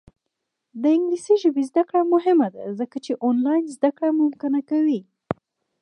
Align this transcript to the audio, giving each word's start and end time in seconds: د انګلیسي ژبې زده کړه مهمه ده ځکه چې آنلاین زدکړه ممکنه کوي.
د 0.81 0.83
انګلیسي 0.95 1.35
ژبې 1.43 1.63
زده 1.69 1.83
کړه 1.89 2.01
مهمه 2.13 2.47
ده 2.55 2.63
ځکه 2.79 2.97
چې 3.05 3.11
آنلاین 3.29 3.63
زدکړه 3.75 4.09
ممکنه 4.21 4.59
کوي. 4.69 5.01